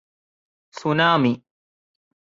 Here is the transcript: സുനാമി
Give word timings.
സുനാമി 0.73 1.33